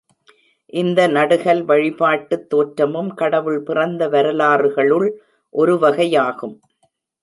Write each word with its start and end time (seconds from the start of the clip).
இந்த 0.73 1.07
நடுகல் 1.07 1.61
வழிபாட்டுத் 1.65 2.49
தோற்றமும் 2.49 3.13
கடவுள் 3.13 3.61
பிறந்த 3.61 4.09
வரலாறுகளுள் 4.09 5.09
ஒருவகை 5.55 6.09
யாகும். 6.11 6.55